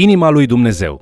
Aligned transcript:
Inima 0.00 0.28
lui 0.28 0.46
Dumnezeu. 0.46 1.00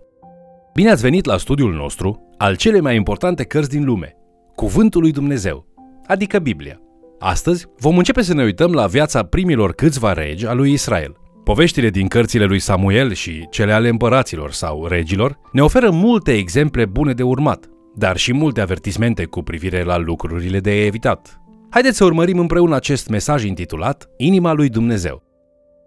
Bine 0.75 0.91
ați 0.91 1.03
venit 1.03 1.25
la 1.25 1.37
studiul 1.37 1.73
nostru 1.73 2.35
al 2.39 2.57
cele 2.57 2.81
mai 2.81 2.97
importante 2.97 3.45
cărți 3.45 3.71
din 3.71 3.85
lume, 3.85 4.17
Cuvântul 4.55 5.01
lui 5.01 5.11
Dumnezeu, 5.11 5.67
adică 6.07 6.39
Biblia. 6.39 6.81
Astăzi 7.19 7.67
vom 7.79 7.97
începe 7.97 8.23
să 8.23 8.35
ne 8.35 8.43
uităm 8.43 8.73
la 8.73 8.87
viața 8.87 9.23
primilor 9.23 9.73
câțiva 9.73 10.13
regi 10.13 10.47
a 10.47 10.53
lui 10.53 10.73
Israel. 10.73 11.17
Poveștile 11.45 11.91
din 11.91 12.09
cărțile 12.09 12.45
lui 12.45 12.59
Samuel 12.59 13.13
și 13.13 13.47
cele 13.51 13.73
ale 13.73 13.89
împăraților 13.89 14.53
sau 14.53 14.87
regilor 14.87 15.39
ne 15.53 15.63
oferă 15.63 15.91
multe 15.91 16.33
exemple 16.33 16.85
bune 16.85 17.13
de 17.13 17.23
urmat, 17.23 17.71
dar 17.95 18.17
și 18.17 18.33
multe 18.33 18.61
avertismente 18.61 19.25
cu 19.25 19.43
privire 19.43 19.83
la 19.83 19.97
lucrurile 19.97 20.61
de 20.61 20.85
evitat. 20.85 21.41
Haideți 21.71 21.97
să 21.97 22.05
urmărim 22.05 22.39
împreună 22.39 22.75
acest 22.75 23.09
mesaj 23.09 23.45
intitulat 23.45 24.09
Inima 24.17 24.53
lui 24.53 24.69
Dumnezeu. 24.69 25.26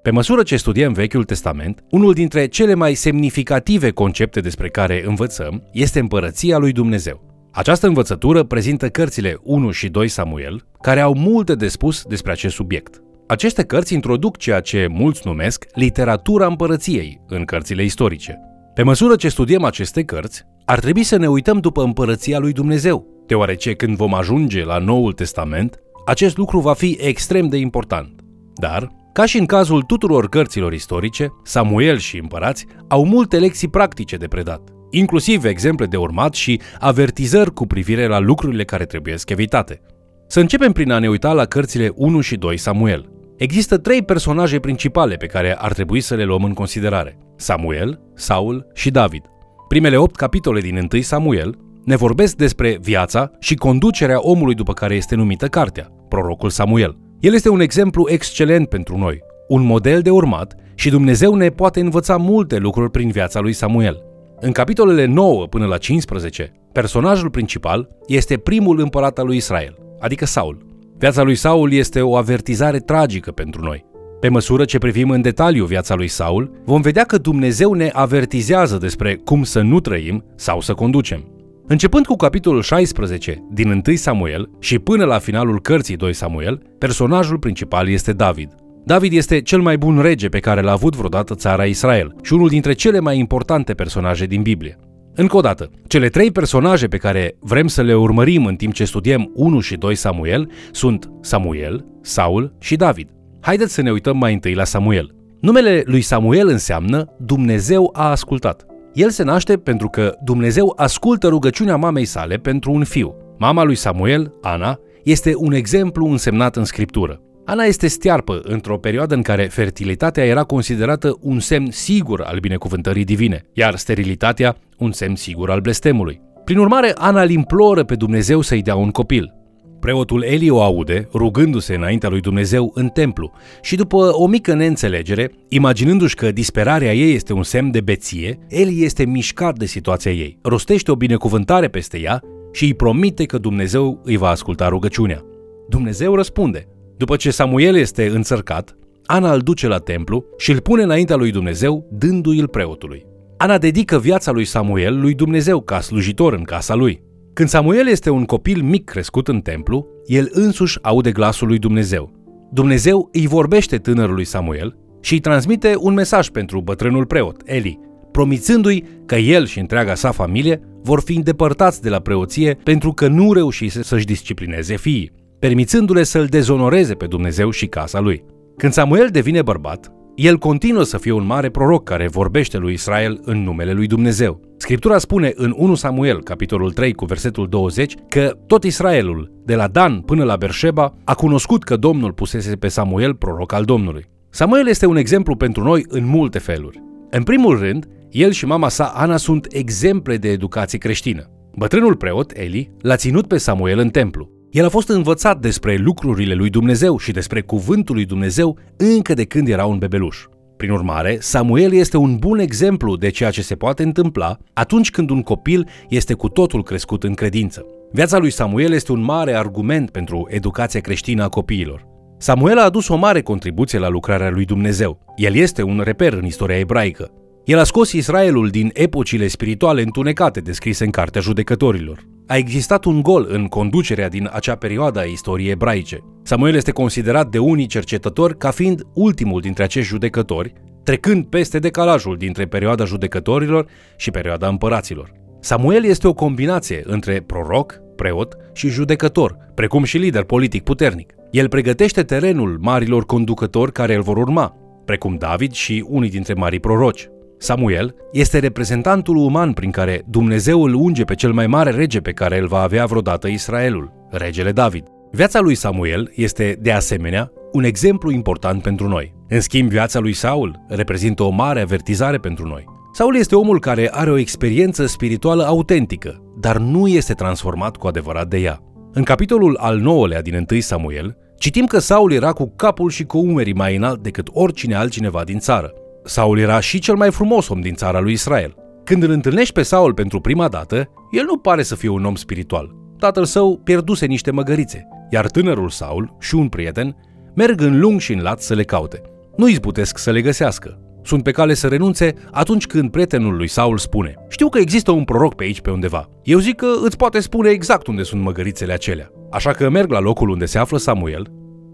Pe 0.09 0.15
măsură 0.15 0.43
ce 0.43 0.57
studiem 0.57 0.93
Vechiul 0.93 1.23
Testament, 1.23 1.83
unul 1.89 2.13
dintre 2.13 2.47
cele 2.47 2.73
mai 2.73 2.93
semnificative 2.93 3.89
concepte 3.89 4.39
despre 4.39 4.69
care 4.69 5.03
învățăm 5.05 5.63
este 5.71 5.99
împărăția 5.99 6.57
lui 6.57 6.71
Dumnezeu. 6.71 7.49
Această 7.51 7.87
învățătură 7.87 8.43
prezintă 8.43 8.89
cărțile 8.89 9.37
1 9.43 9.71
și 9.71 9.89
2 9.89 10.07
Samuel, 10.07 10.65
care 10.81 10.99
au 10.99 11.13
multe 11.13 11.55
de 11.55 11.67
spus 11.67 12.03
despre 12.03 12.31
acest 12.31 12.55
subiect. 12.55 13.01
Aceste 13.27 13.63
cărți 13.63 13.93
introduc 13.93 14.37
ceea 14.37 14.59
ce 14.59 14.87
mulți 14.89 15.21
numesc 15.23 15.65
literatura 15.73 16.47
împărăției 16.47 17.21
în 17.27 17.45
cărțile 17.45 17.83
istorice. 17.83 18.39
Pe 18.73 18.83
măsură 18.83 19.15
ce 19.15 19.29
studiem 19.29 19.63
aceste 19.63 20.03
cărți, 20.03 20.43
ar 20.65 20.79
trebui 20.79 21.03
să 21.03 21.17
ne 21.17 21.29
uităm 21.29 21.59
după 21.59 21.83
împărăția 21.83 22.39
lui 22.39 22.51
Dumnezeu, 22.51 23.05
deoarece 23.27 23.73
când 23.73 23.95
vom 23.95 24.13
ajunge 24.13 24.63
la 24.63 24.77
Noul 24.77 25.13
Testament, 25.13 25.79
acest 26.05 26.37
lucru 26.37 26.59
va 26.59 26.73
fi 26.73 26.97
extrem 27.01 27.47
de 27.47 27.57
important. 27.57 28.19
Dar, 28.55 28.97
ca 29.13 29.25
și 29.25 29.37
în 29.37 29.45
cazul 29.45 29.81
tuturor 29.81 30.29
cărților 30.29 30.73
istorice, 30.73 31.33
Samuel 31.43 31.97
și 31.97 32.17
împărați 32.17 32.65
au 32.87 33.05
multe 33.05 33.39
lecții 33.39 33.67
practice 33.67 34.15
de 34.15 34.27
predat, 34.27 34.69
inclusiv 34.89 35.45
exemple 35.45 35.85
de 35.85 35.97
urmat 35.97 36.33
și 36.33 36.61
avertizări 36.79 37.53
cu 37.53 37.67
privire 37.67 38.07
la 38.07 38.19
lucrurile 38.19 38.63
care 38.63 38.85
trebuie 38.85 39.15
evitate. 39.25 39.81
Să 40.27 40.39
începem 40.39 40.71
prin 40.71 40.91
a 40.91 40.99
ne 40.99 41.09
uita 41.09 41.33
la 41.33 41.45
cărțile 41.45 41.91
1 41.95 42.21
și 42.21 42.35
2 42.35 42.57
Samuel. 42.57 43.09
Există 43.37 43.77
trei 43.77 44.03
personaje 44.03 44.59
principale 44.59 45.15
pe 45.15 45.25
care 45.25 45.55
ar 45.57 45.73
trebui 45.73 46.01
să 46.01 46.15
le 46.15 46.23
luăm 46.23 46.43
în 46.43 46.53
considerare. 46.53 47.17
Samuel, 47.35 48.01
Saul 48.15 48.67
și 48.73 48.89
David. 48.89 49.23
Primele 49.67 49.97
opt 49.97 50.15
capitole 50.15 50.59
din 50.59 50.87
1 50.91 51.01
Samuel 51.01 51.57
ne 51.85 51.95
vorbesc 51.95 52.35
despre 52.35 52.77
viața 52.81 53.31
și 53.39 53.55
conducerea 53.55 54.17
omului 54.21 54.55
după 54.55 54.73
care 54.73 54.95
este 54.95 55.15
numită 55.15 55.47
cartea, 55.47 55.87
prorocul 56.09 56.49
Samuel. 56.49 57.08
El 57.21 57.33
este 57.33 57.49
un 57.49 57.59
exemplu 57.59 58.05
excelent 58.09 58.69
pentru 58.69 58.97
noi, 58.97 59.21
un 59.47 59.65
model 59.65 60.01
de 60.01 60.09
urmat 60.09 60.55
și 60.75 60.89
Dumnezeu 60.89 61.35
ne 61.35 61.49
poate 61.49 61.79
învăța 61.79 62.17
multe 62.17 62.57
lucruri 62.57 62.91
prin 62.91 63.09
viața 63.09 63.39
lui 63.39 63.53
Samuel. 63.53 64.03
În 64.39 64.51
capitolele 64.51 65.05
9 65.05 65.47
până 65.47 65.65
la 65.65 65.77
15, 65.77 66.51
personajul 66.71 67.29
principal 67.29 67.89
este 68.07 68.37
primul 68.37 68.79
împărat 68.79 69.19
al 69.19 69.25
lui 69.25 69.35
Israel, 69.35 69.77
adică 69.99 70.25
Saul. 70.25 70.65
Viața 70.97 71.23
lui 71.23 71.35
Saul 71.35 71.73
este 71.73 72.01
o 72.01 72.15
avertizare 72.15 72.79
tragică 72.79 73.31
pentru 73.31 73.61
noi. 73.61 73.85
Pe 74.19 74.29
măsură 74.29 74.65
ce 74.65 74.77
privim 74.77 75.09
în 75.09 75.21
detaliu 75.21 75.65
viața 75.65 75.95
lui 75.95 76.07
Saul, 76.07 76.61
vom 76.65 76.81
vedea 76.81 77.03
că 77.03 77.17
Dumnezeu 77.17 77.73
ne 77.73 77.89
avertizează 77.93 78.77
despre 78.77 79.15
cum 79.15 79.43
să 79.43 79.61
nu 79.61 79.79
trăim 79.79 80.23
sau 80.35 80.61
să 80.61 80.73
conducem. 80.73 81.38
Începând 81.71 82.05
cu 82.05 82.15
capitolul 82.15 82.61
16 82.61 83.43
din 83.51 83.83
1 83.87 83.95
Samuel 83.95 84.49
și 84.59 84.79
până 84.79 85.05
la 85.05 85.19
finalul 85.19 85.61
cărții 85.61 85.95
2 85.95 86.13
Samuel, 86.13 86.61
personajul 86.77 87.39
principal 87.39 87.89
este 87.89 88.13
David. 88.13 88.55
David 88.85 89.13
este 89.13 89.41
cel 89.41 89.61
mai 89.61 89.77
bun 89.77 90.01
rege 90.01 90.29
pe 90.29 90.39
care 90.39 90.61
l-a 90.61 90.71
avut 90.71 90.95
vreodată 90.95 91.35
țara 91.35 91.65
Israel 91.65 92.15
și 92.23 92.33
unul 92.33 92.47
dintre 92.47 92.73
cele 92.73 92.99
mai 92.99 93.17
importante 93.17 93.73
personaje 93.73 94.25
din 94.25 94.41
Biblie. 94.41 94.77
Încă 95.15 95.37
o 95.37 95.41
dată, 95.41 95.69
cele 95.87 96.07
trei 96.07 96.31
personaje 96.31 96.87
pe 96.87 96.97
care 96.97 97.35
vrem 97.39 97.67
să 97.67 97.81
le 97.81 97.93
urmărim 97.93 98.45
în 98.45 98.55
timp 98.55 98.73
ce 98.73 98.85
studiem 98.85 99.31
1 99.33 99.59
și 99.59 99.75
2 99.75 99.95
Samuel 99.95 100.51
sunt 100.71 101.11
Samuel, 101.21 101.85
Saul 102.01 102.55
și 102.59 102.75
David. 102.75 103.09
Haideți 103.41 103.73
să 103.73 103.81
ne 103.81 103.91
uităm 103.91 104.17
mai 104.17 104.33
întâi 104.33 104.53
la 104.53 104.63
Samuel. 104.63 105.15
Numele 105.41 105.83
lui 105.85 106.01
Samuel 106.01 106.47
înseamnă 106.47 107.15
Dumnezeu 107.17 107.89
a 107.93 108.09
ascultat. 108.09 108.65
El 108.93 109.09
se 109.09 109.23
naște 109.23 109.57
pentru 109.57 109.89
că 109.89 110.15
Dumnezeu 110.23 110.73
ascultă 110.75 111.27
rugăciunea 111.27 111.75
mamei 111.75 112.05
sale 112.05 112.35
pentru 112.35 112.71
un 112.71 112.83
fiu. 112.83 113.15
Mama 113.37 113.63
lui 113.63 113.75
Samuel, 113.75 114.33
Ana, 114.41 114.79
este 115.03 115.33
un 115.35 115.53
exemplu 115.53 116.05
însemnat 116.05 116.55
în 116.55 116.63
scriptură. 116.63 117.21
Ana 117.45 117.63
este 117.63 117.87
stearpă 117.87 118.41
într-o 118.43 118.77
perioadă 118.77 119.15
în 119.15 119.21
care 119.21 119.43
fertilitatea 119.43 120.25
era 120.25 120.43
considerată 120.43 121.17
un 121.21 121.39
semn 121.39 121.71
sigur 121.71 122.21
al 122.21 122.39
binecuvântării 122.39 123.03
divine, 123.03 123.41
iar 123.53 123.75
sterilitatea 123.75 124.55
un 124.77 124.91
semn 124.91 125.15
sigur 125.15 125.49
al 125.49 125.59
blestemului. 125.59 126.21
Prin 126.43 126.57
urmare, 126.57 126.91
Ana 126.95 127.21
îl 127.21 127.29
imploră 127.29 127.83
pe 127.83 127.95
Dumnezeu 127.95 128.41
să-i 128.41 128.61
dea 128.61 128.75
un 128.75 128.89
copil. 128.89 129.33
Preotul 129.79 130.23
Eli 130.23 130.49
o 130.49 130.61
aude, 130.61 131.07
rugându-se 131.13 131.75
înaintea 131.75 132.09
lui 132.09 132.21
Dumnezeu 132.21 132.71
în 132.73 132.87
templu 132.87 133.31
și 133.61 133.75
după 133.75 134.09
o 134.13 134.27
mică 134.27 134.53
neînțelegere, 134.53 135.31
imaginându-și 135.47 136.15
că 136.15 136.31
disperarea 136.31 136.93
ei 136.93 137.13
este 137.13 137.33
un 137.33 137.43
semn 137.43 137.71
de 137.71 137.81
beție, 137.81 138.39
Eli 138.47 138.83
este 138.83 139.05
mișcat 139.05 139.57
de 139.57 139.65
situația 139.65 140.11
ei, 140.11 140.39
rostește 140.41 140.91
o 140.91 140.95
binecuvântare 140.95 141.67
peste 141.67 141.99
ea 141.99 142.21
și 142.51 142.63
îi 142.63 142.73
promite 142.73 143.25
că 143.25 143.37
Dumnezeu 143.37 144.01
îi 144.03 144.17
va 144.17 144.29
asculta 144.29 144.67
rugăciunea. 144.67 145.23
Dumnezeu 145.69 146.15
răspunde. 146.15 146.67
După 146.97 147.15
ce 147.15 147.31
Samuel 147.31 147.75
este 147.75 148.07
înțărcat, 148.07 148.77
Ana 149.05 149.33
îl 149.33 149.39
duce 149.39 149.67
la 149.67 149.77
templu 149.77 150.25
și 150.37 150.51
îl 150.51 150.59
pune 150.59 150.83
înaintea 150.83 151.15
lui 151.15 151.31
Dumnezeu, 151.31 151.87
dându-i-l 151.91 152.47
preotului. 152.47 153.05
Ana 153.37 153.57
dedică 153.57 153.99
viața 153.99 154.31
lui 154.31 154.45
Samuel 154.45 154.99
lui 154.99 155.13
Dumnezeu 155.13 155.61
ca 155.61 155.79
slujitor 155.79 156.33
în 156.33 156.43
casa 156.43 156.75
lui. 156.75 157.03
Când 157.39 157.51
Samuel 157.51 157.87
este 157.87 158.09
un 158.09 158.25
copil 158.25 158.61
mic 158.61 158.83
crescut 158.83 159.27
în 159.27 159.39
templu, 159.39 159.87
el 160.05 160.29
însuși 160.31 160.79
aude 160.81 161.11
glasul 161.11 161.47
lui 161.47 161.59
Dumnezeu. 161.59 162.11
Dumnezeu 162.51 163.09
îi 163.11 163.27
vorbește 163.27 163.77
tânărului 163.77 164.25
Samuel 164.25 164.77
și 165.01 165.13
îi 165.13 165.19
transmite 165.19 165.73
un 165.77 165.93
mesaj 165.93 166.27
pentru 166.29 166.61
bătrânul 166.61 167.05
preot, 167.05 167.41
Eli, 167.45 167.79
promițându-i 168.11 168.83
că 169.05 169.15
el 169.15 169.45
și 169.45 169.59
întreaga 169.59 169.95
sa 169.95 170.11
familie 170.11 170.61
vor 170.81 171.01
fi 171.01 171.15
îndepărtați 171.15 171.81
de 171.81 171.89
la 171.89 171.99
preoție 171.99 172.57
pentru 172.63 172.91
că 172.91 173.07
nu 173.07 173.33
reușise 173.33 173.83
să-și 173.83 174.05
disciplineze 174.05 174.75
fiii, 174.75 175.11
permițându-le 175.39 176.03
să-l 176.03 176.25
dezonoreze 176.25 176.93
pe 176.93 177.05
Dumnezeu 177.05 177.49
și 177.49 177.65
casa 177.65 177.99
lui. 177.99 178.23
Când 178.57 178.73
Samuel 178.73 179.07
devine 179.11 179.41
bărbat, 179.41 179.91
el 180.19 180.37
continuă 180.37 180.83
să 180.83 180.97
fie 180.97 181.11
un 181.11 181.25
mare 181.25 181.49
proroc 181.49 181.83
care 181.83 182.07
vorbește 182.07 182.57
lui 182.57 182.73
Israel 182.73 183.19
în 183.23 183.43
numele 183.43 183.71
lui 183.71 183.87
Dumnezeu. 183.87 184.41
Scriptura 184.57 184.97
spune 184.97 185.31
în 185.35 185.53
1 185.57 185.75
Samuel, 185.75 186.23
capitolul 186.23 186.71
3, 186.71 186.93
cu 186.93 187.05
versetul 187.05 187.47
20, 187.47 187.93
că 188.09 188.37
tot 188.47 188.63
Israelul, 188.63 189.31
de 189.45 189.55
la 189.55 189.67
Dan 189.67 189.99
până 189.99 190.23
la 190.23 190.35
Berșeba, 190.35 190.93
a 191.03 191.13
cunoscut 191.13 191.63
că 191.63 191.75
Domnul 191.75 192.13
pusese 192.13 192.55
pe 192.55 192.67
Samuel 192.67 193.15
proroc 193.15 193.53
al 193.53 193.63
Domnului. 193.63 194.05
Samuel 194.29 194.67
este 194.67 194.85
un 194.85 194.95
exemplu 194.95 195.35
pentru 195.35 195.63
noi 195.63 195.85
în 195.87 196.05
multe 196.05 196.39
feluri. 196.39 196.83
În 197.09 197.23
primul 197.23 197.59
rând, 197.59 197.87
el 198.09 198.31
și 198.31 198.45
mama 198.45 198.69
sa, 198.69 198.85
Ana, 198.85 199.17
sunt 199.17 199.47
exemple 199.49 200.17
de 200.17 200.29
educație 200.29 200.77
creștină. 200.77 201.29
Bătrânul 201.55 201.95
preot, 201.95 202.31
Eli, 202.35 202.71
l-a 202.81 202.95
ținut 202.95 203.27
pe 203.27 203.37
Samuel 203.37 203.79
în 203.79 203.89
templu. 203.89 204.29
El 204.51 204.65
a 204.65 204.69
fost 204.69 204.89
învățat 204.89 205.39
despre 205.39 205.75
lucrurile 205.75 206.33
lui 206.33 206.49
Dumnezeu 206.49 206.97
și 206.97 207.11
despre 207.11 207.41
cuvântul 207.41 207.95
lui 207.95 208.05
Dumnezeu 208.05 208.57
încă 208.77 209.13
de 209.13 209.25
când 209.25 209.47
era 209.47 209.65
un 209.65 209.77
bebeluș. 209.77 210.17
Prin 210.57 210.71
urmare, 210.71 211.17
Samuel 211.19 211.73
este 211.73 211.97
un 211.97 212.17
bun 212.17 212.39
exemplu 212.39 212.95
de 212.95 213.09
ceea 213.09 213.29
ce 213.29 213.41
se 213.41 213.55
poate 213.55 213.83
întâmpla 213.83 214.37
atunci 214.53 214.91
când 214.91 215.09
un 215.09 215.21
copil 215.21 215.67
este 215.89 216.13
cu 216.13 216.29
totul 216.29 216.63
crescut 216.63 217.03
în 217.03 217.13
credință. 217.13 217.65
Viața 217.91 218.17
lui 218.17 218.29
Samuel 218.29 218.71
este 218.71 218.91
un 218.91 219.01
mare 219.01 219.33
argument 219.33 219.89
pentru 219.89 220.27
educația 220.29 220.79
creștină 220.79 221.23
a 221.23 221.29
copiilor. 221.29 221.87
Samuel 222.17 222.57
a 222.57 222.63
adus 222.63 222.87
o 222.87 222.95
mare 222.95 223.21
contribuție 223.21 223.79
la 223.79 223.87
lucrarea 223.87 224.29
lui 224.29 224.45
Dumnezeu. 224.45 224.99
El 225.15 225.35
este 225.35 225.61
un 225.63 225.81
reper 225.83 226.13
în 226.13 226.25
istoria 226.25 226.57
ebraică. 226.57 227.11
El 227.45 227.59
a 227.59 227.63
scos 227.63 227.91
Israelul 227.91 228.49
din 228.49 228.69
epocile 228.73 229.27
spirituale 229.27 229.81
întunecate 229.81 230.39
descrise 230.39 230.83
în 230.83 230.89
Cartea 230.89 231.21
Judecătorilor. 231.21 232.03
A 232.27 232.37
existat 232.37 232.85
un 232.85 233.01
gol 233.01 233.27
în 233.29 233.45
conducerea 233.45 234.09
din 234.09 234.29
acea 234.31 234.55
perioadă 234.55 234.99
a 234.99 235.03
istoriei 235.03 235.51
ebraice. 235.51 236.03
Samuel 236.23 236.55
este 236.55 236.71
considerat 236.71 237.29
de 237.29 237.37
unii 237.37 237.65
cercetători 237.65 238.37
ca 238.37 238.51
fiind 238.51 238.81
ultimul 238.93 239.41
dintre 239.41 239.63
acești 239.63 239.89
judecători, 239.89 240.53
trecând 240.83 241.25
peste 241.25 241.59
decalajul 241.59 242.17
dintre 242.17 242.45
perioada 242.45 242.85
judecătorilor 242.85 243.65
și 243.97 244.11
perioada 244.11 244.47
împăraților. 244.47 245.11
Samuel 245.39 245.85
este 245.85 246.07
o 246.07 246.13
combinație 246.13 246.81
între 246.85 247.23
proroc, 247.25 247.79
preot 247.95 248.35
și 248.53 248.69
judecător, 248.69 249.37
precum 249.55 249.83
și 249.83 249.97
lider 249.97 250.23
politic 250.23 250.63
puternic. 250.63 251.13
El 251.31 251.49
pregătește 251.49 252.03
terenul 252.03 252.57
marilor 252.61 253.05
conducători 253.05 253.71
care 253.71 253.95
îl 253.95 254.01
vor 254.01 254.17
urma, 254.17 254.55
precum 254.85 255.15
David 255.15 255.51
și 255.51 255.85
unii 255.87 256.09
dintre 256.09 256.33
marii 256.33 256.59
proroci. 256.59 257.09
Samuel 257.41 257.95
este 258.11 258.39
reprezentantul 258.39 259.15
uman 259.15 259.53
prin 259.53 259.71
care 259.71 260.01
Dumnezeu 260.09 260.63
îl 260.63 260.73
unge 260.73 261.03
pe 261.03 261.15
cel 261.15 261.31
mai 261.31 261.47
mare 261.47 261.69
rege 261.69 261.99
pe 261.99 262.11
care 262.11 262.39
îl 262.39 262.47
va 262.47 262.61
avea 262.61 262.85
vreodată 262.85 263.27
Israelul, 263.27 263.91
regele 264.09 264.51
David. 264.51 264.83
Viața 265.11 265.39
lui 265.39 265.55
Samuel 265.55 266.11
este, 266.15 266.57
de 266.61 266.71
asemenea, 266.71 267.31
un 267.51 267.63
exemplu 267.63 268.11
important 268.11 268.61
pentru 268.61 268.87
noi. 268.87 269.15
În 269.27 269.41
schimb, 269.41 269.69
viața 269.69 269.99
lui 269.99 270.13
Saul 270.13 270.65
reprezintă 270.67 271.23
o 271.23 271.29
mare 271.29 271.61
avertizare 271.61 272.17
pentru 272.17 272.47
noi. 272.47 272.65
Saul 272.93 273.15
este 273.15 273.35
omul 273.35 273.59
care 273.59 273.89
are 273.91 274.11
o 274.11 274.17
experiență 274.17 274.85
spirituală 274.85 275.43
autentică, 275.43 276.21
dar 276.39 276.57
nu 276.57 276.87
este 276.87 277.13
transformat 277.13 277.75
cu 277.75 277.87
adevărat 277.87 278.27
de 278.27 278.37
ea. 278.37 278.59
În 278.93 279.03
capitolul 279.03 279.57
al 279.57 279.79
9-lea 279.79 280.21
din 280.21 280.45
1 280.51 280.59
Samuel, 280.59 281.17
citim 281.37 281.65
că 281.65 281.79
Saul 281.79 282.11
era 282.11 282.31
cu 282.31 282.53
capul 282.55 282.89
și 282.89 283.03
cu 283.03 283.17
umerii 283.17 283.53
mai 283.53 283.75
înalt 283.75 284.03
decât 284.03 284.27
oricine 284.31 284.75
altcineva 284.75 285.23
din 285.23 285.39
țară. 285.39 285.73
Saul 286.09 286.39
era 286.39 286.59
și 286.59 286.79
cel 286.79 286.95
mai 286.95 287.11
frumos 287.11 287.49
om 287.49 287.61
din 287.61 287.73
țara 287.73 287.99
lui 287.99 288.11
Israel. 288.11 288.55
Când 288.83 289.03
îl 289.03 289.09
întâlnești 289.09 289.53
pe 289.53 289.61
Saul 289.61 289.93
pentru 289.93 290.19
prima 290.19 290.47
dată, 290.47 290.89
el 291.11 291.23
nu 291.25 291.37
pare 291.37 291.63
să 291.63 291.75
fie 291.75 291.89
un 291.89 292.05
om 292.05 292.15
spiritual. 292.15 292.75
Tatăl 292.97 293.25
său 293.25 293.61
pierduse 293.63 294.05
niște 294.05 294.31
măgărițe, 294.31 294.87
iar 295.09 295.29
tânărul 295.29 295.69
Saul 295.69 296.15
și 296.19 296.35
un 296.35 296.47
prieten 296.47 296.95
merg 297.35 297.61
în 297.61 297.79
lung 297.79 297.99
și 297.99 298.13
în 298.13 298.21
lat 298.21 298.41
să 298.41 298.53
le 298.53 298.63
caute. 298.63 299.01
Nu 299.37 299.47
izbutesc 299.47 299.97
să 299.97 300.11
le 300.11 300.21
găsească. 300.21 300.79
Sunt 301.03 301.23
pe 301.23 301.31
cale 301.31 301.53
să 301.53 301.67
renunțe 301.67 302.13
atunci 302.31 302.67
când 302.67 302.91
prietenul 302.91 303.35
lui 303.35 303.47
Saul 303.47 303.77
spune 303.77 304.13
Știu 304.29 304.49
că 304.49 304.59
există 304.59 304.91
un 304.91 305.03
proroc 305.03 305.35
pe 305.35 305.43
aici 305.43 305.61
pe 305.61 305.71
undeva. 305.71 306.09
Eu 306.23 306.39
zic 306.39 306.55
că 306.55 306.67
îți 306.83 306.97
poate 306.97 307.19
spune 307.19 307.49
exact 307.49 307.87
unde 307.87 308.03
sunt 308.03 308.21
măgărițele 308.21 308.73
acelea. 308.73 309.11
Așa 309.31 309.51
că 309.51 309.69
merg 309.69 309.91
la 309.91 309.99
locul 309.99 310.29
unde 310.29 310.45
se 310.45 310.57
află 310.57 310.77
Samuel 310.77 311.31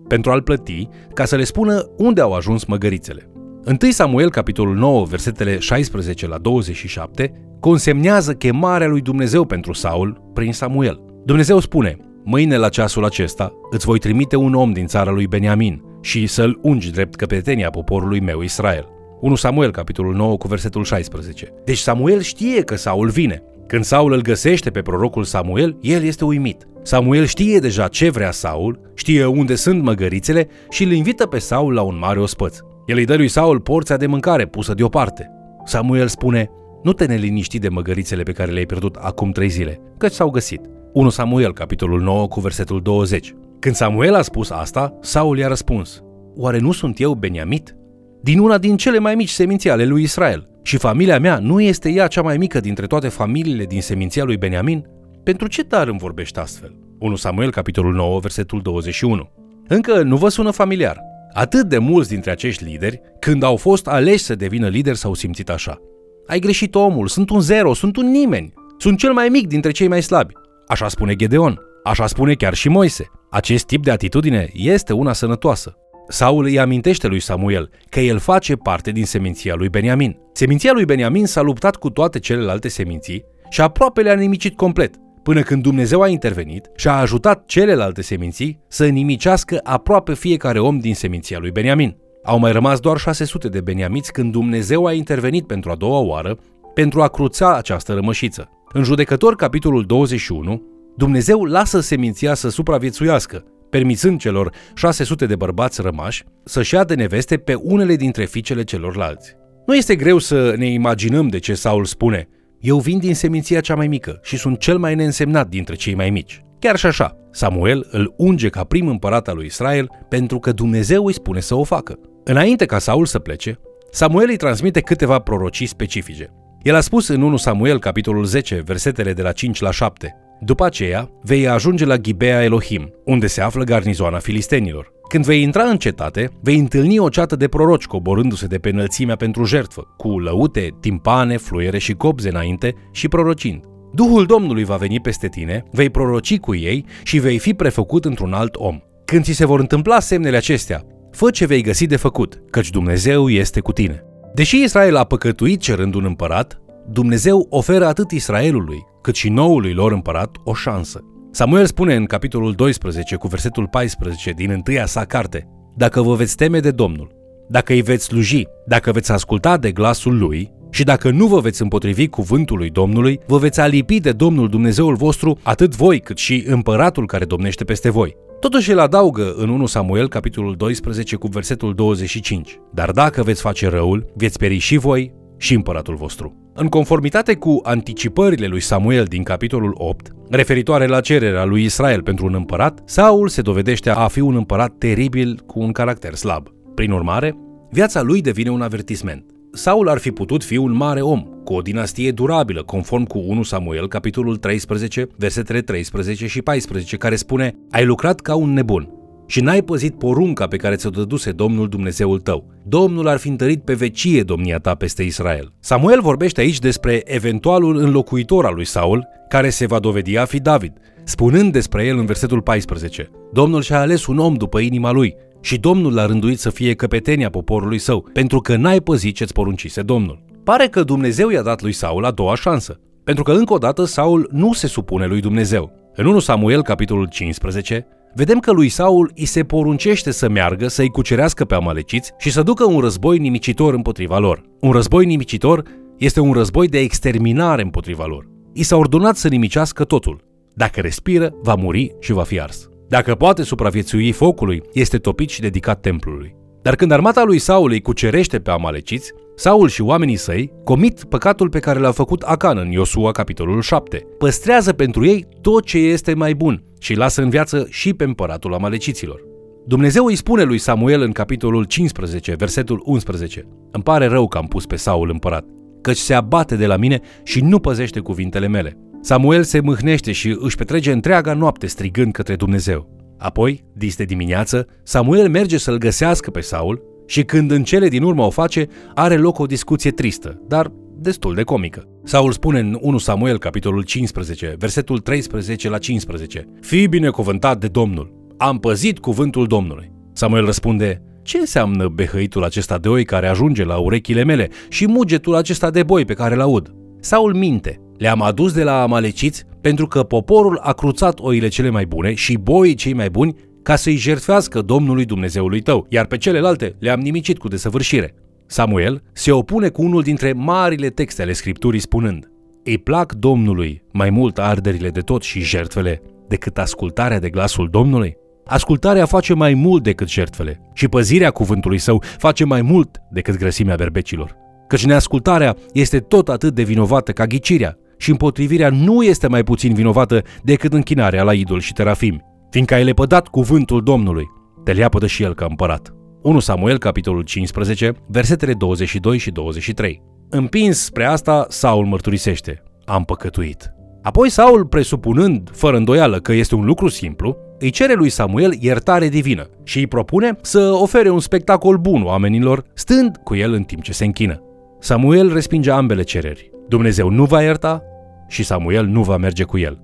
pentru 0.07 0.31
a-l 0.31 0.41
plăti 0.41 0.87
ca 1.13 1.25
să 1.25 1.35
le 1.35 1.43
spună 1.43 1.89
unde 1.97 2.21
au 2.21 2.33
ajuns 2.33 2.65
măgărițele. 2.65 3.29
1 3.67 3.91
Samuel, 3.91 4.29
capitolul 4.29 4.75
9, 4.75 5.05
versetele 5.05 5.59
16 5.59 6.27
la 6.27 6.37
27, 6.37 7.31
consemnează 7.59 8.33
chemarea 8.33 8.87
lui 8.87 9.01
Dumnezeu 9.01 9.45
pentru 9.45 9.73
Saul 9.73 10.21
prin 10.33 10.53
Samuel. 10.53 11.01
Dumnezeu 11.23 11.59
spune, 11.59 11.97
mâine 12.23 12.57
la 12.57 12.69
ceasul 12.69 13.05
acesta 13.05 13.51
îți 13.71 13.85
voi 13.85 13.99
trimite 13.99 14.35
un 14.35 14.53
om 14.53 14.71
din 14.71 14.85
țara 14.85 15.11
lui 15.11 15.27
Beniamin 15.27 15.81
și 16.01 16.27
să-l 16.27 16.59
ungi 16.61 16.91
drept 16.91 17.15
căpetenia 17.15 17.69
poporului 17.69 18.19
meu 18.19 18.41
Israel. 18.41 18.87
1 19.21 19.35
Samuel, 19.35 19.71
capitolul 19.71 20.15
9, 20.15 20.37
cu 20.37 20.47
versetul 20.47 20.83
16. 20.83 21.53
Deci 21.63 21.77
Samuel 21.77 22.21
știe 22.21 22.61
că 22.61 22.75
Saul 22.75 23.09
vine. 23.09 23.43
Când 23.67 23.83
Saul 23.83 24.13
îl 24.13 24.21
găsește 24.21 24.69
pe 24.69 24.81
prorocul 24.81 25.23
Samuel, 25.23 25.77
el 25.81 26.03
este 26.03 26.25
uimit. 26.25 26.67
Samuel 26.83 27.25
știe 27.25 27.59
deja 27.59 27.87
ce 27.87 28.09
vrea 28.09 28.31
Saul, 28.31 28.91
știe 28.95 29.25
unde 29.25 29.55
sunt 29.55 29.83
măgărițele 29.83 30.47
și 30.69 30.83
îl 30.83 30.91
invită 30.91 31.25
pe 31.25 31.39
Saul 31.39 31.73
la 31.73 31.81
un 31.81 31.97
mare 31.97 32.19
ospăț. 32.19 32.57
El 32.85 32.97
îi 32.97 33.05
dă 33.05 33.15
lui 33.15 33.27
Saul 33.27 33.59
porția 33.59 33.97
de 33.97 34.05
mâncare 34.05 34.45
pusă 34.45 34.73
deoparte. 34.73 35.31
Samuel 35.63 36.07
spune, 36.07 36.49
nu 36.83 36.93
te 36.93 37.05
neliniști 37.05 37.59
de 37.59 37.69
măgărițele 37.69 38.23
pe 38.23 38.31
care 38.31 38.51
le-ai 38.51 38.65
pierdut 38.65 38.95
acum 38.95 39.31
trei 39.31 39.49
zile, 39.49 39.79
căci 39.97 40.11
s-au 40.11 40.29
găsit. 40.29 40.61
1 40.93 41.09
Samuel, 41.09 41.53
capitolul 41.53 42.01
9, 42.01 42.27
cu 42.27 42.39
versetul 42.39 42.81
20. 42.81 43.35
Când 43.59 43.75
Samuel 43.75 44.15
a 44.15 44.21
spus 44.21 44.49
asta, 44.49 44.97
Saul 45.01 45.37
i-a 45.37 45.47
răspuns, 45.47 46.03
Oare 46.35 46.57
nu 46.57 46.71
sunt 46.71 46.99
eu 46.99 47.13
Beniamit? 47.13 47.75
Din 48.21 48.39
una 48.39 48.57
din 48.57 48.77
cele 48.77 48.99
mai 48.99 49.15
mici 49.15 49.29
seminții 49.29 49.69
ale 49.69 49.85
lui 49.85 50.01
Israel. 50.03 50.49
Și 50.63 50.77
familia 50.77 51.19
mea 51.19 51.39
nu 51.39 51.61
este 51.61 51.89
ea 51.89 52.07
cea 52.07 52.21
mai 52.21 52.37
mică 52.37 52.59
dintre 52.59 52.85
toate 52.85 53.07
familiile 53.07 53.63
din 53.63 53.81
seminția 53.81 54.23
lui 54.23 54.37
Beniamin? 54.37 54.85
Pentru 55.23 55.47
ce 55.47 55.61
dar 55.61 55.87
îmi 55.87 55.99
vorbești 55.99 56.39
astfel? 56.39 56.75
1 56.99 57.15
Samuel, 57.15 57.51
capitolul 57.51 57.93
9, 57.93 58.19
versetul 58.19 58.61
21. 58.61 59.29
Încă 59.67 60.01
nu 60.01 60.17
vă 60.17 60.29
sună 60.29 60.51
familiar. 60.51 61.01
Atât 61.37 61.67
de 61.67 61.77
mulți 61.77 62.09
dintre 62.09 62.31
acești 62.31 62.63
lideri, 62.63 63.01
când 63.19 63.43
au 63.43 63.55
fost 63.55 63.87
aleși 63.87 64.23
să 64.23 64.35
devină 64.35 64.67
lideri, 64.67 64.97
s-au 64.97 65.13
simțit 65.13 65.49
așa. 65.49 65.81
Ai 66.27 66.39
greșit 66.39 66.75
omul, 66.75 67.07
sunt 67.07 67.29
un 67.29 67.39
zero, 67.39 67.73
sunt 67.73 67.97
un 67.97 68.11
nimeni. 68.11 68.53
Sunt 68.77 68.97
cel 68.97 69.13
mai 69.13 69.29
mic 69.29 69.47
dintre 69.47 69.71
cei 69.71 69.87
mai 69.87 70.01
slabi. 70.01 70.33
Așa 70.67 70.87
spune 70.87 71.15
Gedeon. 71.15 71.59
Așa 71.83 72.07
spune 72.07 72.33
chiar 72.33 72.53
și 72.53 72.69
Moise. 72.69 73.05
Acest 73.29 73.65
tip 73.65 73.83
de 73.83 73.91
atitudine 73.91 74.49
este 74.53 74.93
una 74.93 75.13
sănătoasă. 75.13 75.75
Saul 76.07 76.43
îi 76.43 76.59
amintește 76.59 77.07
lui 77.07 77.19
Samuel 77.19 77.69
că 77.89 77.99
el 77.99 78.19
face 78.19 78.55
parte 78.55 78.91
din 78.91 79.05
seminția 79.05 79.55
lui 79.55 79.69
Beniamin. 79.69 80.17
Seminția 80.33 80.71
lui 80.71 80.85
Beniamin 80.85 81.25
s-a 81.25 81.41
luptat 81.41 81.75
cu 81.75 81.89
toate 81.89 82.19
celelalte 82.19 82.67
seminții 82.67 83.25
și 83.49 83.61
aproape 83.61 84.01
le-a 84.01 84.15
nimicit 84.15 84.55
complet, 84.55 84.95
până 85.25 85.41
când 85.41 85.61
Dumnezeu 85.61 86.01
a 86.01 86.07
intervenit 86.07 86.69
și 86.75 86.87
a 86.87 86.99
ajutat 86.99 87.45
celelalte 87.45 88.01
seminții 88.01 88.59
să 88.67 88.85
nimicească 88.85 89.59
aproape 89.63 90.13
fiecare 90.13 90.59
om 90.59 90.79
din 90.79 90.95
seminția 90.95 91.39
lui 91.39 91.51
Beniamin. 91.51 91.97
Au 92.23 92.39
mai 92.39 92.51
rămas 92.51 92.79
doar 92.79 92.97
600 92.97 93.47
de 93.47 93.61
beniamiți 93.61 94.11
când 94.11 94.31
Dumnezeu 94.31 94.85
a 94.85 94.93
intervenit 94.93 95.47
pentru 95.47 95.71
a 95.71 95.75
doua 95.75 95.99
oară 95.99 96.37
pentru 96.73 97.01
a 97.01 97.07
cruța 97.07 97.55
această 97.55 97.93
rămășiță. 97.93 98.49
În 98.73 98.83
judecător 98.83 99.35
capitolul 99.35 99.83
21, 99.83 100.61
Dumnezeu 100.97 101.43
lasă 101.43 101.79
seminția 101.79 102.33
să 102.33 102.49
supraviețuiască, 102.49 103.43
permițând 103.69 104.19
celor 104.19 104.53
600 104.73 105.25
de 105.25 105.35
bărbați 105.35 105.81
rămași 105.81 106.23
să-și 106.43 106.73
ia 106.73 106.83
de 106.83 106.95
neveste 106.95 107.37
pe 107.37 107.53
unele 107.53 107.95
dintre 107.95 108.25
fiicele 108.25 108.63
celorlalți. 108.63 109.35
Nu 109.65 109.75
este 109.75 109.95
greu 109.95 110.17
să 110.17 110.53
ne 110.57 110.67
imaginăm 110.67 111.27
de 111.27 111.39
ce 111.39 111.53
Saul 111.53 111.85
spune 111.85 112.27
Eu 112.65 112.79
vin 112.79 112.97
din 112.97 113.15
seminția 113.15 113.59
cea 113.59 113.75
mai 113.75 113.87
mică 113.87 114.19
și 114.23 114.37
sunt 114.37 114.59
cel 114.59 114.77
mai 114.77 114.95
neînsemnat 114.95 115.47
dintre 115.47 115.75
cei 115.75 115.95
mai 115.95 116.09
mici. 116.09 116.43
Chiar 116.59 116.75
și 116.77 116.85
așa, 116.85 117.17
Samuel 117.31 117.87
îl 117.91 118.13
unge 118.17 118.49
ca 118.49 118.63
prim 118.63 118.87
împărat 118.87 119.27
al 119.27 119.35
lui 119.35 119.45
Israel 119.45 119.89
pentru 120.09 120.39
că 120.39 120.51
Dumnezeu 120.51 121.05
îi 121.05 121.13
spune 121.13 121.39
să 121.39 121.55
o 121.55 121.63
facă. 121.63 121.99
Înainte 122.23 122.65
ca 122.65 122.79
Saul 122.79 123.05
să 123.05 123.19
plece, 123.19 123.59
Samuel 123.91 124.27
îi 124.29 124.37
transmite 124.37 124.79
câteva 124.79 125.19
prorocii 125.19 125.65
specifice. 125.65 126.29
El 126.61 126.75
a 126.75 126.79
spus 126.79 127.07
în 127.07 127.21
1 127.21 127.37
Samuel, 127.37 127.79
capitolul 127.79 128.23
10, 128.23 128.61
versetele 128.65 129.13
de 129.13 129.21
la 129.21 129.31
5 129.31 129.59
la 129.59 129.71
7, 129.71 130.15
După 130.39 130.65
aceea, 130.65 131.09
vei 131.21 131.47
ajunge 131.47 131.85
la 131.85 131.97
Ghibea 131.97 132.43
Elohim, 132.43 132.93
unde 133.05 133.27
se 133.27 133.41
află 133.41 133.63
garnizoana 133.63 134.19
filistenilor. 134.19 134.93
Când 135.09 135.25
vei 135.25 135.41
intra 135.41 135.63
în 135.63 135.77
cetate, 135.77 136.29
vei 136.41 136.59
întâlni 136.59 136.99
o 136.99 137.09
ceată 137.09 137.35
de 137.35 137.47
proroci 137.47 137.85
coborându-se 137.85 138.45
de 138.47 138.57
pe 138.57 138.69
înălțimea 138.69 139.15
pentru 139.15 139.43
jertfă, 139.43 139.93
cu 139.97 140.19
lăute, 140.19 140.75
timpane, 140.79 141.37
fluiere 141.37 141.77
și 141.77 141.93
copze 141.93 142.29
înainte 142.29 142.75
și 142.91 143.07
prorocind. 143.07 143.63
Duhul 143.93 144.25
Domnului 144.25 144.63
va 144.63 144.75
veni 144.75 144.99
peste 144.99 145.27
tine, 145.27 145.63
vei 145.71 145.89
proroci 145.89 146.39
cu 146.39 146.55
ei 146.55 146.85
și 147.03 147.19
vei 147.19 147.37
fi 147.37 147.53
prefăcut 147.53 148.05
într-un 148.05 148.33
alt 148.33 148.55
om. 148.55 148.79
Când 149.05 149.23
ți 149.23 149.31
se 149.31 149.45
vor 149.45 149.59
întâmpla 149.59 149.99
semnele 149.99 150.37
acestea, 150.37 150.83
fă 151.11 151.29
ce 151.29 151.45
vei 151.45 151.61
găsi 151.61 151.87
de 151.87 151.95
făcut, 151.95 152.41
căci 152.49 152.69
Dumnezeu 152.69 153.29
este 153.29 153.59
cu 153.59 153.71
tine. 153.71 154.03
Deși 154.33 154.63
Israel 154.63 154.95
a 154.95 155.03
păcătuit 155.03 155.59
cerând 155.59 155.93
un 155.93 156.05
împărat, 156.05 156.61
Dumnezeu 156.89 157.47
oferă 157.49 157.85
atât 157.85 158.11
Israelului, 158.11 158.85
cât 159.01 159.15
și 159.15 159.29
noului 159.29 159.73
lor 159.73 159.91
împărat 159.91 160.35
o 160.43 160.53
șansă. 160.53 160.99
Samuel 161.31 161.65
spune 161.65 161.95
în 161.95 162.05
capitolul 162.05 162.53
12 162.53 163.15
cu 163.15 163.27
versetul 163.27 163.67
14 163.67 164.31
din 164.31 164.49
întâia 164.49 164.85
sa 164.85 165.05
carte, 165.05 165.47
Dacă 165.75 166.01
vă 166.01 166.15
veți 166.15 166.35
teme 166.35 166.59
de 166.59 166.71
Domnul, 166.71 167.11
dacă 167.49 167.73
îi 167.73 167.81
veți 167.81 168.05
sluji, 168.05 168.43
dacă 168.67 168.91
veți 168.91 169.11
asculta 169.11 169.57
de 169.57 169.71
glasul 169.71 170.17
lui 170.17 170.51
și 170.69 170.83
dacă 170.83 171.11
nu 171.11 171.27
vă 171.27 171.39
veți 171.39 171.61
împotrivi 171.61 172.07
cuvântului 172.07 172.69
Domnului, 172.69 173.19
vă 173.27 173.37
veți 173.37 173.59
alipi 173.59 173.99
de 173.99 174.11
Domnul 174.11 174.49
Dumnezeul 174.49 174.95
vostru 174.95 175.37
atât 175.43 175.75
voi 175.75 175.99
cât 175.99 176.17
și 176.17 176.43
împăratul 176.47 177.05
care 177.05 177.25
domnește 177.25 177.63
peste 177.63 177.89
voi. 177.89 178.15
Totuși 178.39 178.71
el 178.71 178.79
adaugă 178.79 179.33
în 179.37 179.49
1 179.49 179.65
Samuel, 179.65 180.09
capitolul 180.09 180.55
12, 180.55 181.15
cu 181.15 181.27
versetul 181.27 181.73
25. 181.73 182.59
Dar 182.73 182.91
dacă 182.91 183.23
veți 183.23 183.41
face 183.41 183.67
răul, 183.67 184.11
veți 184.15 184.37
peri 184.37 184.57
și 184.57 184.77
voi 184.77 185.13
și 185.37 185.53
împăratul 185.53 185.95
vostru. 185.95 186.44
În 186.57 186.67
conformitate 186.67 187.35
cu 187.35 187.59
anticipările 187.63 188.47
lui 188.47 188.59
Samuel 188.59 189.03
din 189.03 189.23
capitolul 189.23 189.71
8, 189.77 190.11
referitoare 190.29 190.85
la 190.87 191.01
cererea 191.01 191.43
lui 191.43 191.63
Israel 191.63 192.01
pentru 192.01 192.25
un 192.25 192.33
împărat, 192.33 192.81
Saul 192.85 193.27
se 193.27 193.41
dovedește 193.41 193.89
a 193.89 194.07
fi 194.07 194.19
un 194.19 194.35
împărat 194.35 194.73
teribil 194.77 195.39
cu 195.45 195.59
un 195.59 195.71
caracter 195.71 196.13
slab. 196.13 196.47
Prin 196.75 196.91
urmare, 196.91 197.37
viața 197.71 198.01
lui 198.01 198.21
devine 198.21 198.49
un 198.49 198.61
avertisment. 198.61 199.25
Saul 199.51 199.89
ar 199.89 199.97
fi 199.97 200.11
putut 200.11 200.43
fi 200.43 200.57
un 200.57 200.71
mare 200.71 201.01
om, 201.01 201.21
cu 201.43 201.53
o 201.53 201.61
dinastie 201.61 202.11
durabilă, 202.11 202.63
conform 202.63 203.03
cu 203.03 203.17
1 203.17 203.43
Samuel, 203.43 203.87
capitolul 203.87 204.37
13, 204.37 205.07
versetele 205.17 205.61
13 205.61 206.27
și 206.27 206.41
14, 206.41 206.97
care 206.97 207.15
spune 207.15 207.55
Ai 207.71 207.85
lucrat 207.85 208.19
ca 208.19 208.35
un 208.35 208.53
nebun, 208.53 208.89
și 209.25 209.41
n-ai 209.41 209.61
păzit 209.61 209.97
porunca 209.97 210.47
pe 210.47 210.57
care 210.57 210.75
ți-o 210.75 210.89
dăduse 210.89 211.31
Domnul 211.31 211.67
Dumnezeul 211.67 212.19
tău. 212.19 212.47
Domnul 212.63 213.07
ar 213.07 213.17
fi 213.17 213.27
întărit 213.27 213.63
pe 213.63 213.73
vecie 213.73 214.23
domnia 214.23 214.57
ta 214.57 214.75
peste 214.75 215.03
Israel. 215.03 215.53
Samuel 215.59 216.01
vorbește 216.01 216.41
aici 216.41 216.59
despre 216.59 217.01
eventualul 217.05 217.77
înlocuitor 217.77 218.45
al 218.45 218.53
lui 218.53 218.65
Saul, 218.65 219.07
care 219.29 219.49
se 219.49 219.65
va 219.65 219.79
dovedi 219.79 220.17
a 220.17 220.25
fi 220.25 220.39
David, 220.39 220.73
spunând 221.03 221.51
despre 221.51 221.85
el 221.85 221.97
în 221.97 222.05
versetul 222.05 222.41
14. 222.41 223.09
Domnul 223.31 223.61
și-a 223.61 223.79
ales 223.79 224.05
un 224.05 224.17
om 224.17 224.33
după 224.33 224.59
inima 224.59 224.91
lui 224.91 225.15
și 225.41 225.57
Domnul 225.57 225.93
l-a 225.93 226.05
rânduit 226.05 226.39
să 226.39 226.49
fie 226.49 226.73
căpetenia 226.73 227.29
poporului 227.29 227.77
său, 227.77 228.09
pentru 228.13 228.39
că 228.39 228.55
n-ai 228.55 228.79
păzit 228.79 229.15
ce-ți 229.15 229.33
poruncise 229.33 229.81
Domnul. 229.81 230.23
Pare 230.43 230.67
că 230.67 230.83
Dumnezeu 230.83 231.29
i-a 231.29 231.41
dat 231.41 231.61
lui 231.61 231.71
Saul 231.71 232.05
a 232.05 232.11
doua 232.11 232.35
șansă, 232.35 232.79
pentru 233.03 233.23
că 233.23 233.31
încă 233.31 233.53
o 233.53 233.57
dată 233.57 233.85
Saul 233.85 234.29
nu 234.31 234.53
se 234.53 234.67
supune 234.67 235.05
lui 235.05 235.21
Dumnezeu. 235.21 235.71
În 235.95 236.05
1 236.05 236.19
Samuel, 236.19 236.61
capitolul 236.61 237.07
15, 237.07 237.87
vedem 238.15 238.39
că 238.39 238.51
lui 238.51 238.69
Saul 238.69 239.11
îi 239.15 239.25
se 239.25 239.43
poruncește 239.43 240.11
să 240.11 240.29
meargă, 240.29 240.67
să-i 240.67 240.89
cucerească 240.89 241.45
pe 241.45 241.55
amaleciți 241.55 242.11
și 242.17 242.31
să 242.31 242.43
ducă 242.43 242.65
un 242.65 242.79
război 242.79 243.17
nimicitor 243.17 243.73
împotriva 243.73 244.17
lor. 244.17 244.43
Un 244.59 244.71
război 244.71 245.05
nimicitor 245.05 245.63
este 245.97 246.19
un 246.19 246.33
război 246.33 246.67
de 246.67 246.79
exterminare 246.79 247.61
împotriva 247.61 248.05
lor. 248.05 248.27
I 248.53 248.63
s-a 248.63 248.75
ordonat 248.75 249.15
să 249.15 249.27
nimicească 249.27 249.83
totul. 249.83 250.23
Dacă 250.53 250.81
respiră, 250.81 251.33
va 251.41 251.55
muri 251.55 251.95
și 251.99 252.11
va 252.11 252.23
fi 252.23 252.39
ars. 252.39 252.69
Dacă 252.87 253.15
poate 253.15 253.43
supraviețui 253.43 254.11
focului, 254.11 254.61
este 254.73 254.97
topit 254.97 255.29
și 255.29 255.41
dedicat 255.41 255.79
templului. 255.81 256.35
Dar 256.65 256.75
când 256.75 256.91
armata 256.91 257.23
lui 257.23 257.39
Saul 257.39 257.71
îi 257.71 257.81
cucerește 257.81 258.39
pe 258.39 258.51
amaleciți, 258.51 259.11
Saul 259.35 259.69
și 259.69 259.81
oamenii 259.81 260.15
săi 260.15 260.51
comit 260.63 261.03
păcatul 261.03 261.49
pe 261.49 261.59
care 261.59 261.79
l-a 261.79 261.91
făcut 261.91 262.21
Acan 262.21 262.57
în 262.57 262.71
Iosua 262.71 263.11
capitolul 263.11 263.61
7. 263.61 264.05
Păstrează 264.17 264.73
pentru 264.73 265.05
ei 265.05 265.27
tot 265.41 265.65
ce 265.65 265.77
este 265.77 266.13
mai 266.13 266.33
bun 266.33 266.63
și 266.79 266.93
lasă 266.93 267.21
în 267.21 267.29
viață 267.29 267.67
și 267.69 267.93
pe 267.93 268.03
împăratul 268.03 268.53
amaleciților. 268.53 269.21
Dumnezeu 269.65 270.05
îi 270.05 270.15
spune 270.15 270.43
lui 270.43 270.57
Samuel 270.57 271.01
în 271.01 271.11
capitolul 271.11 271.63
15, 271.63 272.33
versetul 272.33 272.81
11, 272.85 273.47
Îmi 273.71 273.83
pare 273.83 274.05
rău 274.05 274.27
că 274.27 274.37
am 274.37 274.45
pus 274.45 274.65
pe 274.65 274.75
Saul 274.75 275.09
împărat, 275.09 275.45
căci 275.81 275.97
se 275.97 276.13
abate 276.13 276.55
de 276.55 276.65
la 276.65 276.77
mine 276.77 276.99
și 277.23 277.41
nu 277.41 277.59
păzește 277.59 277.99
cuvintele 277.99 278.47
mele. 278.47 278.77
Samuel 279.01 279.43
se 279.43 279.59
mâhnește 279.59 280.11
și 280.11 280.37
își 280.39 280.55
petrece 280.55 280.91
întreaga 280.91 281.33
noapte 281.33 281.67
strigând 281.67 282.11
către 282.11 282.35
Dumnezeu. 282.35 282.94
Apoi, 283.17 283.63
dis 283.73 283.95
de 283.95 284.03
dimineață, 284.03 284.67
Samuel 284.83 285.29
merge 285.29 285.57
să-l 285.57 285.77
găsească 285.77 286.31
pe 286.31 286.39
Saul 286.41 286.81
și 287.07 287.23
când 287.23 287.51
în 287.51 287.63
cele 287.63 287.87
din 287.87 288.03
urmă 288.03 288.23
o 288.23 288.29
face, 288.29 288.67
are 288.93 289.17
loc 289.17 289.39
o 289.39 289.45
discuție 289.45 289.91
tristă, 289.91 290.41
dar 290.47 290.71
destul 290.97 291.33
de 291.33 291.43
comică. 291.43 291.87
Saul 292.03 292.31
spune 292.31 292.59
în 292.59 292.77
1 292.81 292.97
Samuel, 292.97 293.39
capitolul 293.39 293.83
15, 293.83 294.55
versetul 294.57 294.99
13 294.99 295.69
la 295.69 295.77
15, 295.77 296.47
Fii 296.61 296.87
binecuvântat 296.87 297.59
de 297.59 297.67
Domnul, 297.67 298.13
am 298.37 298.59
păzit 298.59 298.99
cuvântul 298.99 299.47
Domnului. 299.47 299.91
Samuel 300.13 300.45
răspunde, 300.45 301.01
ce 301.23 301.37
înseamnă 301.37 301.87
behăitul 301.87 302.43
acesta 302.43 302.77
de 302.77 302.87
oi 302.87 303.05
care 303.05 303.27
ajunge 303.27 303.63
la 303.63 303.77
urechile 303.77 304.23
mele 304.23 304.49
și 304.69 304.87
mugetul 304.87 305.35
acesta 305.35 305.69
de 305.69 305.83
boi 305.83 306.05
pe 306.05 306.13
care 306.13 306.33
îl 306.33 306.41
aud? 306.41 306.73
Saul 306.99 307.33
minte, 307.33 307.79
le-am 307.97 308.21
adus 308.21 308.53
de 308.53 308.63
la 308.63 308.81
amaleciți 308.81 309.43
pentru 309.61 309.87
că 309.87 310.03
poporul 310.03 310.59
a 310.61 310.73
cruțat 310.73 311.19
oile 311.19 311.47
cele 311.47 311.69
mai 311.69 311.85
bune 311.85 312.13
și 312.13 312.37
boii 312.37 312.75
cei 312.75 312.93
mai 312.93 313.09
buni 313.09 313.35
ca 313.63 313.75
să-i 313.75 313.95
jertfească 313.95 314.61
Domnului 314.61 315.05
Dumnezeului 315.05 315.61
tău, 315.61 315.85
iar 315.89 316.05
pe 316.05 316.17
celelalte 316.17 316.75
le-am 316.79 316.99
nimicit 316.99 317.37
cu 317.37 317.47
desăvârșire. 317.47 318.15
Samuel 318.47 319.01
se 319.13 319.31
opune 319.31 319.69
cu 319.69 319.83
unul 319.83 320.01
dintre 320.01 320.33
marile 320.33 320.89
texte 320.89 321.21
ale 321.21 321.33
Scripturii 321.33 321.79
spunând 321.79 322.31
Îi 322.63 322.77
plac 322.77 323.13
Domnului 323.13 323.83
mai 323.91 324.09
mult 324.09 324.37
arderile 324.37 324.89
de 324.89 324.99
tot 324.99 325.23
și 325.23 325.39
jertfele 325.39 326.01
decât 326.27 326.57
ascultarea 326.57 327.19
de 327.19 327.29
glasul 327.29 327.69
Domnului? 327.71 328.15
Ascultarea 328.45 329.05
face 329.05 329.33
mai 329.33 329.53
mult 329.53 329.83
decât 329.83 330.09
jertfele 330.09 330.61
și 330.73 330.87
păzirea 330.87 331.31
cuvântului 331.31 331.77
său 331.77 332.03
face 332.17 332.45
mai 332.45 332.61
mult 332.61 332.97
decât 333.11 333.37
grăsimea 333.37 333.75
berbecilor. 333.75 334.35
Căci 334.67 334.85
neascultarea 334.85 335.55
este 335.73 335.99
tot 335.99 336.29
atât 336.29 336.53
de 336.53 336.63
vinovată 336.63 337.11
ca 337.11 337.25
ghicirea 337.25 337.77
și 337.97 338.09
împotrivirea 338.09 338.69
nu 338.69 339.03
este 339.03 339.27
mai 339.27 339.43
puțin 339.43 339.73
vinovată 339.73 340.21
decât 340.43 340.73
închinarea 340.73 341.23
la 341.23 341.33
idol 341.33 341.59
și 341.59 341.73
terafim, 341.73 342.21
fiindcă 342.49 342.73
ai 342.73 342.83
lepădat 342.83 343.27
cuvântul 343.27 343.83
Domnului, 343.83 344.25
te 344.63 344.71
leapădă 344.71 345.07
și 345.07 345.23
el 345.23 345.33
ca 345.33 345.45
împărat. 345.49 345.93
1 346.21 346.39
Samuel, 346.39 346.77
capitolul 346.77 347.21
15, 347.21 347.93
versetele 348.07 348.53
22 348.53 349.17
și 349.17 349.31
23. 349.31 350.01
Împins 350.29 350.83
spre 350.83 351.05
asta, 351.05 351.45
Saul 351.49 351.85
mărturisește, 351.85 352.63
am 352.85 353.03
păcătuit. 353.03 353.73
Apoi 354.01 354.29
Saul, 354.29 354.65
presupunând, 354.65 355.49
fără 355.53 355.77
îndoială, 355.77 356.19
că 356.19 356.33
este 356.33 356.55
un 356.55 356.65
lucru 356.65 356.87
simplu, 356.87 357.37
îi 357.59 357.69
cere 357.69 357.93
lui 357.93 358.09
Samuel 358.09 358.53
iertare 358.59 359.07
divină 359.07 359.49
și 359.63 359.77
îi 359.77 359.87
propune 359.87 360.37
să 360.41 360.59
ofere 360.59 361.09
un 361.09 361.19
spectacol 361.19 361.77
bun 361.77 362.03
oamenilor, 362.03 362.63
stând 362.73 363.17
cu 363.23 363.35
el 363.35 363.53
în 363.53 363.63
timp 363.63 363.81
ce 363.81 363.93
se 363.93 364.05
închină. 364.05 364.41
Samuel 364.79 365.33
respinge 365.33 365.71
ambele 365.71 366.03
cereri. 366.03 366.54
Dumnezeu 366.67 367.09
nu 367.09 367.23
va 367.23 367.41
ierta 367.41 367.83
și 368.27 368.43
Samuel 368.43 368.85
nu 368.85 369.01
va 369.01 369.17
merge 369.17 369.43
cu 369.43 369.57
el. 369.57 369.81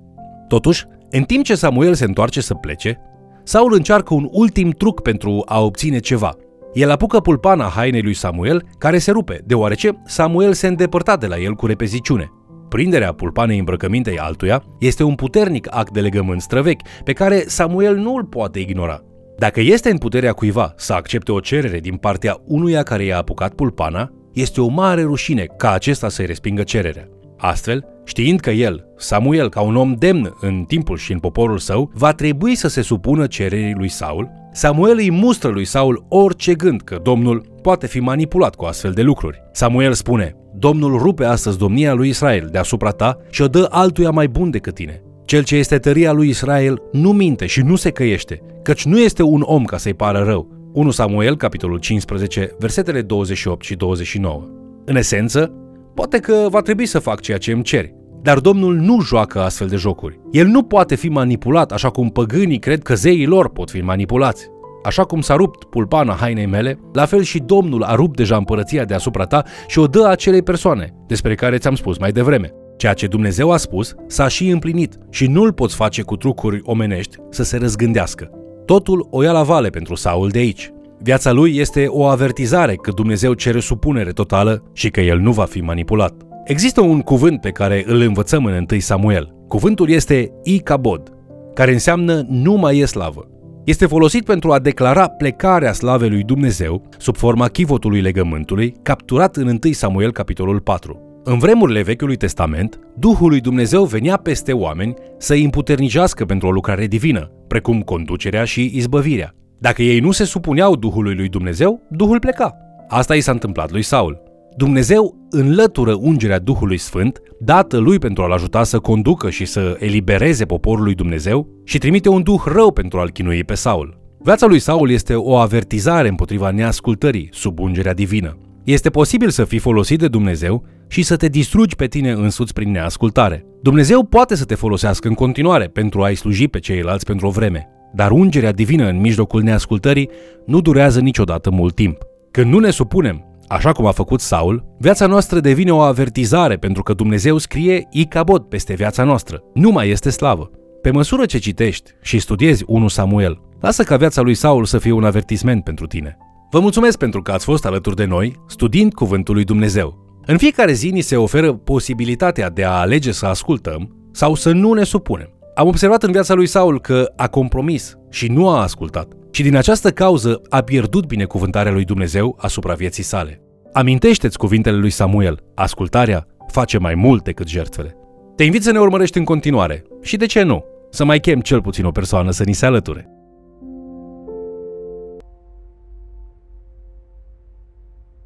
Totuși, 0.48 0.86
în 1.10 1.24
timp 1.24 1.44
ce 1.44 1.56
Samuel 1.56 1.94
se 1.94 2.06
întoarce 2.06 2.42
să 2.42 2.54
plece, 2.54 3.00
Saul 3.44 3.74
încearcă 3.74 4.14
un 4.14 4.28
ultim 4.32 4.70
truc 4.70 5.02
pentru 5.02 5.44
a 5.46 5.62
obține 5.62 6.00
ceva. 6.00 6.36
El 6.74 6.92
apucă 6.92 7.20
pulpana 7.20 7.66
hainei 7.66 8.02
lui 8.02 8.14
Samuel, 8.14 8.64
care 8.78 8.98
se 8.98 9.12
rupe, 9.12 9.42
deoarece 9.46 10.02
Samuel 10.06 10.54
se 10.54 10.68
îndepărta 10.68 11.18
de 11.18 11.28
la 11.28 11.38
el 11.38 11.54
cu 11.54 11.66
repeziciune. 11.66 12.32
Prinderea 12.70 13.14
pulpanei 13.14 13.58
îmbrăcămintei 13.58 14.20
altuia 14.20 14.64
este 14.80 15.04
un 15.04 15.16
puternic 15.16 15.68
act 15.70 15.94
de 15.94 16.00
legământ 16.00 16.42
străvechi, 16.42 16.88
pe 17.04 17.14
care 17.14 17.44
Samuel 17.48 17.96
nu 17.96 18.16
îl 18.16 18.26
poate 18.26 18.60
ignora. 18.60 19.04
Dacă 19.38 19.60
este 19.60 19.90
în 19.90 19.98
puterea 19.98 20.34
cuiva 20.34 20.74
să 20.78 20.94
accepte 20.94 21.32
o 21.32 21.40
cerere 21.40 21.80
din 21.80 21.96
partea 21.96 22.38
unuia 22.46 22.84
care 22.84 23.04
i-a 23.04 23.18
apucat 23.18 23.54
pulpana, 23.54 24.12
este 24.34 24.62
o 24.62 24.68
mare 24.68 25.02
rușine 25.02 25.46
ca 25.58 25.72
acesta 25.72 26.10
să-i 26.10 26.26
respingă 26.26 26.64
cererea. 26.64 27.08
Astfel, 27.38 27.86
știind 28.06 28.40
că 28.40 28.50
el, 28.50 28.86
Samuel, 28.98 29.50
ca 29.50 29.62
un 29.62 29.76
om 29.76 29.94
demn 29.94 30.38
în 30.40 30.64
timpul 30.68 30.98
și 30.98 31.12
în 31.12 31.20
poporul 31.20 31.58
său, 31.58 31.92
va 31.94 32.14
trebui 32.14 32.56
să 32.56 32.68
se 32.68 32.82
supună 32.82 33.28
cererii 33.28 33.76
lui 33.78 33.90
Saul, 33.90 34.30
Samuel 34.54 34.98
îi 34.98 35.12
mustră 35.12 35.50
lui 35.50 35.66
Saul 35.66 36.06
orice 36.10 36.54
gând 36.54 36.82
că 36.82 37.00
Domnul 37.04 37.46
poate 37.62 37.88
fi 37.88 38.00
manipulat 38.00 38.56
cu 38.56 38.66
astfel 38.66 38.92
de 38.92 39.02
lucruri. 39.02 39.42
Samuel 39.52 39.94
spune, 39.94 40.36
Domnul 40.54 40.98
rupe 40.98 41.26
astăzi 41.26 41.58
domnia 41.58 41.94
lui 41.94 42.10
Israel 42.10 42.50
deasupra 42.52 42.90
ta 42.90 43.18
și 43.30 43.42
o 43.42 43.48
dă 43.48 43.68
altuia 43.70 44.10
mai 44.10 44.28
bun 44.28 44.50
decât 44.50 44.74
tine. 44.74 45.02
Cel 45.26 45.44
ce 45.44 45.56
este 45.56 45.78
tăria 45.78 46.12
lui 46.12 46.30
Israel 46.30 46.82
nu 46.92 47.12
minte 47.12 47.46
și 47.46 47.62
nu 47.62 47.76
se 47.76 47.90
căiește, 47.90 48.42
căci 48.64 48.86
nu 48.86 49.00
este 49.00 49.24
un 49.24 49.42
om 49.46 49.64
ca 49.66 49.78
să-i 49.78 49.94
pară 49.94 50.24
rău. 50.24 50.61
1 50.74 50.92
Samuel, 50.92 51.38
capitolul 51.38 51.78
15, 51.78 52.56
versetele 52.60 53.02
28 53.02 53.64
și 53.66 53.76
29. 53.76 54.48
În 54.86 54.96
esență, 54.96 55.54
poate 55.96 56.20
că 56.20 56.48
va 56.50 56.62
trebui 56.62 56.86
să 56.86 57.00
fac 57.00 57.20
ceea 57.20 57.38
ce 57.38 57.52
îmi 57.52 57.64
ceri, 57.64 57.96
dar 58.22 58.40
Domnul 58.40 58.76
nu 58.76 59.02
joacă 59.02 59.42
astfel 59.42 59.68
de 59.68 59.76
jocuri. 59.76 60.20
El 60.32 60.48
nu 60.48 60.64
poate 60.64 60.96
fi 60.96 61.10
manipulat 61.10 61.72
așa 61.72 61.90
cum 61.90 62.10
păgânii 62.10 62.60
cred 62.60 62.82
că 62.82 62.96
zeii 62.96 63.26
lor 63.26 63.50
pot 63.50 63.70
fi 63.70 63.82
manipulați. 63.82 64.48
Așa 64.84 65.04
cum 65.04 65.22
s-a 65.22 65.36
rupt 65.36 65.64
pulpana 65.64 66.14
hainei 66.14 66.46
mele, 66.46 66.80
la 66.94 67.06
fel 67.06 67.22
și 67.22 67.40
Domnul 67.40 67.84
a 67.84 67.96
rupt 67.96 68.16
deja 68.16 68.36
împărăția 68.36 68.86
deasupra 68.86 69.26
ta 69.26 69.44
și 69.68 69.80
o 69.80 69.86
dă 69.86 70.08
acelei 70.08 70.42
persoane, 70.42 70.94
despre 71.08 71.36
care 71.36 71.58
ți-am 71.58 71.76
spus 71.76 71.98
mai 71.98 72.12
devreme. 72.12 72.54
Ceea 72.78 72.94
ce 72.94 73.08
Dumnezeu 73.08 73.52
a 73.52 73.58
spus 73.58 73.96
s-a 74.08 74.28
și 74.28 74.50
împlinit 74.50 74.98
și 75.10 75.28
nu-l 75.28 75.54
poți 75.54 75.76
face 75.76 76.02
cu 76.02 76.16
trucuri 76.16 76.62
omenești 76.64 77.18
să 77.30 77.44
se 77.44 77.58
răzgândească. 77.58 78.41
Totul 78.66 79.08
o 79.10 79.24
ia 79.24 79.32
la 79.32 79.44
vale 79.44 79.70
pentru 79.70 79.96
Saul 79.96 80.30
de 80.30 80.40
aici. 80.40 80.72
Viața 81.00 81.32
lui 81.32 81.58
este 81.58 81.86
o 81.88 82.06
avertizare 82.06 82.76
că 82.76 82.92
Dumnezeu 82.92 83.34
cere 83.34 83.60
supunere 83.60 84.12
totală 84.12 84.64
și 84.74 84.90
că 84.90 85.02
el 85.02 85.20
nu 85.20 85.32
va 85.32 85.44
fi 85.46 85.62
manipulat. 85.62 86.14
Există 86.46 86.82
un 86.82 87.02
cuvânt 87.02 87.42
pe 87.42 87.50
care 87.50 87.84
îl 87.88 88.02
învățăm 88.02 88.46
în 88.46 88.66
1 88.72 88.80
Samuel. 88.80 89.36
Cuvântul 89.48 89.90
este 89.90 90.32
Icabod, 90.44 91.10
care 91.54 91.72
înseamnă 91.72 92.26
nu 92.28 92.54
mai 92.54 92.78
e 92.78 92.86
slavă. 92.86 93.28
Este 93.64 93.86
folosit 93.86 94.26
pentru 94.26 94.52
a 94.52 94.60
declara 94.60 95.08
plecarea 95.08 95.74
slavei 95.74 96.10
lui 96.10 96.24
Dumnezeu 96.24 96.82
sub 96.98 97.16
forma 97.16 97.48
chivotului 97.48 98.02
legământului, 98.02 98.76
capturat 98.82 99.36
în 99.36 99.48
1 99.64 99.74
Samuel 99.74 100.12
capitolul 100.12 100.60
4. 100.60 101.11
În 101.24 101.38
vremurile 101.38 101.82
Vechiului 101.82 102.16
Testament, 102.16 102.80
Duhul 102.96 103.30
lui 103.30 103.40
Dumnezeu 103.40 103.84
venea 103.84 104.18
peste 104.18 104.54
oameni 104.54 104.94
să 105.18 105.34
îi 105.34 105.44
împuternicească 105.44 106.26
pentru 106.26 106.48
o 106.48 106.52
lucrare 106.52 106.88
divină, 106.88 107.32
precum 107.48 107.82
conducerea 107.82 108.44
și 108.44 108.72
izbăvirea. 108.74 109.36
Dacă 109.60 109.82
ei 109.82 110.00
nu 110.00 110.12
se 110.12 110.24
supuneau 110.24 110.76
Duhului 110.76 111.16
lui 111.16 111.30
Dumnezeu, 111.30 111.82
Duhul 111.90 112.20
pleca. 112.20 112.56
Asta 112.88 113.16
i 113.16 113.22
s-a 113.22 113.32
întâmplat 113.32 113.72
lui 113.72 113.82
Saul. 113.82 114.22
Dumnezeu 114.58 115.16
înlătură 115.30 115.98
ungerea 116.00 116.40
Duhului 116.40 116.78
Sfânt, 116.78 117.22
dată 117.40 117.78
lui 117.78 118.00
pentru 118.00 118.24
a-l 118.24 118.32
ajuta 118.32 118.64
să 118.64 118.80
conducă 118.80 119.30
și 119.30 119.46
să 119.46 119.76
elibereze 119.80 120.46
poporul 120.46 120.84
lui 120.84 120.96
Dumnezeu 120.96 121.48
și 121.64 121.78
trimite 121.78 122.10
un 122.10 122.24
duh 122.24 122.42
rău 122.46 122.72
pentru 122.72 123.00
a-l 123.00 123.10
chinui 123.10 123.44
pe 123.44 123.54
Saul. 123.54 124.00
Viața 124.20 124.46
lui 124.46 124.60
Saul 124.60 124.90
este 124.90 125.16
o 125.16 125.36
avertizare 125.36 126.08
împotriva 126.08 126.52
neascultării 126.52 127.30
sub 127.32 127.60
ungerea 127.60 127.94
divină. 127.94 128.38
Este 128.64 128.90
posibil 128.90 129.30
să 129.30 129.44
fii 129.44 129.60
folosit 129.60 130.00
de 130.00 130.08
Dumnezeu 130.08 130.64
și 130.92 131.04
să 131.04 131.16
te 131.16 131.28
distrugi 131.28 131.76
pe 131.76 131.88
tine 131.88 132.12
însuți 132.12 132.54
prin 132.54 132.72
neascultare. 132.72 133.46
Dumnezeu 133.62 134.04
poate 134.04 134.36
să 134.36 134.46
te 134.46 134.56
folosească 134.56 135.08
în 135.08 135.14
continuare 135.14 135.68
pentru 135.68 136.02
a-i 136.04 136.16
sluji 136.16 136.48
pe 136.48 136.60
ceilalți 136.60 137.06
pentru 137.06 137.28
o 137.28 137.30
vreme, 137.30 137.68
dar 137.94 138.12
ungerea 138.12 138.52
divină 138.52 138.88
în 138.88 139.00
mijlocul 139.00 139.42
neascultării 139.42 140.10
nu 140.46 140.62
durează 140.62 141.00
niciodată 141.00 141.52
mult 141.52 141.76
timp. 141.76 141.98
Când 142.32 142.52
nu 142.52 142.60
ne 142.60 142.70
supunem 142.70 143.26
Așa 143.48 143.72
cum 143.72 143.86
a 143.86 143.92
făcut 143.92 144.20
Saul, 144.20 144.66
viața 144.80 145.08
noastră 145.08 145.40
devine 145.40 145.72
o 145.72 145.80
avertizare 145.80 146.58
pentru 146.58 146.84
că 146.84 146.94
Dumnezeu 146.94 147.38
scrie 147.38 147.88
Icabod 147.92 148.44
peste 148.44 148.74
viața 148.74 149.04
noastră. 149.04 149.44
Nu 149.54 149.72
mai 149.72 149.90
este 149.90 150.10
slavă. 150.10 150.52
Pe 150.82 150.92
măsură 150.92 151.26
ce 151.26 151.38
citești 151.38 151.92
și 152.02 152.20
studiezi 152.20 152.64
1 152.68 152.88
Samuel, 152.88 153.42
lasă 153.60 153.84
ca 153.84 153.98
viața 153.98 154.22
lui 154.22 154.34
Saul 154.34 154.66
să 154.66 154.78
fie 154.78 154.92
un 154.92 155.04
avertisment 155.04 155.64
pentru 155.64 155.88
tine. 155.88 156.18
Vă 156.52 156.60
mulțumesc 156.60 156.98
pentru 156.98 157.22
că 157.22 157.32
ați 157.32 157.46
fost 157.46 157.66
alături 157.66 157.96
de 157.96 158.06
noi, 158.06 158.36
studiind 158.48 158.94
Cuvântul 158.94 159.34
lui 159.34 159.44
Dumnezeu. 159.44 160.01
În 160.26 160.38
fiecare 160.38 160.72
zi 160.72 160.90
ni 160.90 161.02
se 161.02 161.16
oferă 161.16 161.54
posibilitatea 161.54 162.50
de 162.50 162.64
a 162.64 162.72
alege 162.72 163.12
să 163.12 163.26
ascultăm 163.26 164.10
sau 164.12 164.36
să 164.36 164.52
nu 164.52 164.74
ne 164.74 164.84
supunem. 164.84 165.30
Am 165.56 165.68
observat 165.68 166.04
în 166.04 166.12
viața 166.12 166.34
lui 166.34 166.48
Saul 166.48 166.82
că 166.82 167.12
a 167.16 167.28
compromis 167.28 167.98
și 168.10 168.28
nu 168.28 168.50
a 168.50 168.62
ascultat 168.62 169.08
și 169.32 169.44
din 169.44 169.56
această 169.56 169.92
cauză 169.92 170.42
a 170.50 170.62
pierdut 170.62 171.06
binecuvântarea 171.06 171.72
lui 171.72 171.84
Dumnezeu 171.84 172.38
asupra 172.40 172.74
vieții 172.74 173.04
sale. 173.04 173.42
Amintește-ți 173.74 174.38
cuvintele 174.38 174.78
lui 174.78 174.90
Samuel, 174.90 175.44
ascultarea 175.56 176.28
face 176.48 176.78
mai 176.78 176.96
mult 176.96 177.24
decât 177.24 177.48
jertfele. 177.48 177.96
Te 178.36 178.44
invit 178.44 178.64
să 178.64 178.72
ne 178.72 178.80
urmărești 178.80 179.18
în 179.18 179.24
continuare 179.24 179.84
și 180.02 180.18
de 180.18 180.26
ce 180.26 180.44
nu, 180.44 180.66
să 180.90 181.06
mai 181.06 181.20
chem 181.20 181.40
cel 181.40 181.62
puțin 181.62 181.86
o 181.86 181.92
persoană 181.92 182.32
să 182.32 182.44
ni 182.44 182.54
se 182.54 182.66
alăture. 182.66 183.11